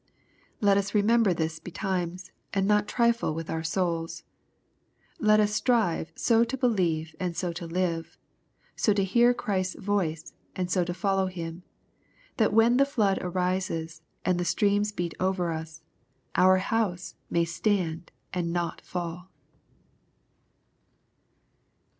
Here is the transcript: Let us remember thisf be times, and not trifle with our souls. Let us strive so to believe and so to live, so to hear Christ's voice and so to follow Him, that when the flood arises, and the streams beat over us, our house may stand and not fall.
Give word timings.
Let 0.61 0.77
us 0.77 0.95
remember 0.95 1.31
thisf 1.31 1.63
be 1.63 1.69
times, 1.69 2.31
and 2.55 2.65
not 2.67 2.87
trifle 2.87 3.35
with 3.35 3.51
our 3.51 3.61
souls. 3.63 4.23
Let 5.19 5.39
us 5.39 5.53
strive 5.53 6.11
so 6.15 6.43
to 6.43 6.57
believe 6.57 7.15
and 7.19 7.37
so 7.37 7.53
to 7.53 7.67
live, 7.67 8.17
so 8.75 8.93
to 8.93 9.03
hear 9.03 9.31
Christ's 9.35 9.75
voice 9.75 10.33
and 10.55 10.71
so 10.71 10.83
to 10.85 10.95
follow 10.95 11.27
Him, 11.27 11.61
that 12.37 12.51
when 12.51 12.77
the 12.77 12.85
flood 12.89 13.19
arises, 13.21 14.01
and 14.25 14.39
the 14.39 14.43
streams 14.43 14.91
beat 14.91 15.13
over 15.19 15.51
us, 15.51 15.83
our 16.33 16.57
house 16.57 17.13
may 17.29 17.45
stand 17.45 18.11
and 18.33 18.51
not 18.51 18.81
fall. 18.81 19.29